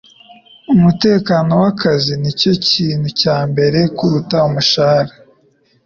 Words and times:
Umutekano 0.73 1.51
wakazi 1.63 2.11
nicyo 2.21 2.51
kintu 2.69 3.07
cyambere 3.19 3.79
kuruta 3.97 4.37
umushahara. 4.47 5.13